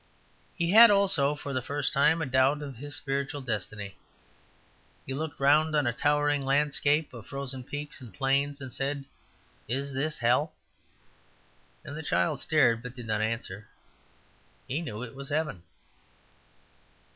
He 0.55 0.71
had 0.71 0.89
(also 0.89 1.35
for 1.35 1.53
the 1.53 1.61
first 1.61 1.93
time) 1.93 2.23
a 2.23 2.25
doubt 2.25 2.63
of 2.63 2.77
his 2.77 2.95
spiritual 2.95 3.41
destiny. 3.41 3.97
He 5.05 5.13
looked 5.13 5.39
round 5.39 5.75
on 5.75 5.85
a 5.85 5.93
towering 5.93 6.43
landscape 6.43 7.13
of 7.13 7.27
frozen 7.27 7.63
peaks 7.63 8.01
and 8.01 8.11
plains, 8.11 8.61
and 8.61 8.73
said, 8.73 9.05
"Is 9.67 9.93
this 9.93 10.17
hell?" 10.17 10.53
And 11.83 11.91
as 11.91 11.97
the 11.97 12.01
child 12.09 12.39
stared, 12.39 12.81
but 12.81 12.95
did 12.95 13.05
not 13.05 13.21
answer, 13.21 13.67
he 14.67 14.81
knew 14.81 15.03
it 15.03 15.13
was 15.13 15.29
heaven. 15.29 15.61